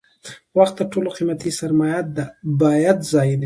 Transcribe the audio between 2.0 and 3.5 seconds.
ده باید ضایع نشي.